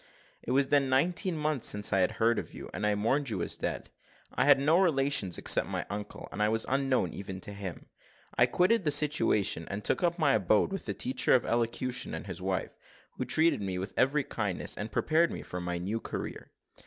"It 0.41 0.49
was 0.49 0.69
then 0.69 0.89
nineteen 0.89 1.37
months 1.37 1.67
since 1.67 1.93
I 1.93 1.99
had 1.99 2.13
heard 2.13 2.39
of 2.39 2.55
you, 2.55 2.71
and 2.73 2.87
I 2.87 2.95
mourned 2.95 3.29
you 3.29 3.43
as 3.43 3.55
dead. 3.55 3.91
I 4.33 4.45
had 4.45 4.59
no 4.59 4.79
relations 4.79 5.37
except 5.37 5.67
my 5.67 5.85
uncle, 5.91 6.27
and 6.31 6.41
I 6.41 6.49
was 6.49 6.65
unknown 6.67 7.11
even 7.13 7.39
to 7.41 7.53
him. 7.53 7.85
I 8.35 8.47
quitted 8.47 8.83
the 8.83 8.89
situation, 8.89 9.67
and 9.69 9.83
took 9.83 10.01
up 10.01 10.17
my 10.17 10.31
abode 10.33 10.71
with 10.71 10.85
the 10.87 10.95
teacher 10.95 11.35
of 11.35 11.45
elocution 11.45 12.15
and 12.15 12.25
his 12.25 12.41
wife, 12.41 12.71
who 13.17 13.25
treated 13.25 13.61
me 13.61 13.77
with 13.77 13.93
every 13.95 14.23
kindness, 14.23 14.75
and 14.75 14.91
prepared 14.91 15.29
me 15.31 15.43
for 15.43 15.61
my 15.61 15.77
new 15.77 15.99
career. 15.99 16.49